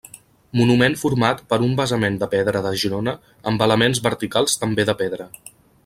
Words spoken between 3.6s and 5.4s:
elements verticals també de pedra.